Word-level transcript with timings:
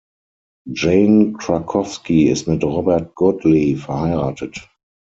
Jane 0.73 1.33
Krakowski 1.33 2.29
ist 2.29 2.47
mit 2.47 2.63
Robert 2.63 3.13
Godley 3.13 3.75
verheiratet. 3.75 4.67